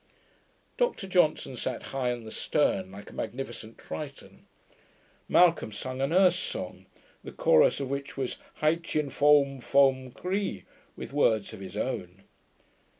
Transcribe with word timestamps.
Dr 0.77 1.05
Johnson 1.07 1.55
sat 1.55 1.83
high 1.93 2.11
on 2.11 2.23
the 2.23 2.31
stern, 2.31 2.91
like 2.91 3.11
a 3.11 3.13
magnificent 3.13 3.77
Triton. 3.77 4.47
Malcolm 5.29 5.71
sung 5.71 6.01
an 6.01 6.11
Erse 6.11 6.39
song, 6.39 6.87
the 7.23 7.31
chorus 7.31 7.79
of 7.79 7.91
which 7.91 8.17
was 8.17 8.37
'Hatyin 8.61 9.11
foam 9.11 9.59
foam 9.61 10.11
eri', 10.25 10.65
with 10.95 11.13
words 11.13 11.53
of 11.53 11.59
his 11.59 11.77
own. 11.77 12.23